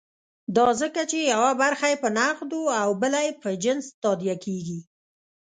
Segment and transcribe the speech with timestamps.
[0.57, 4.79] دا ځکه چې یوه برخه یې په نغدو او بله په جنس تادیه کېږي.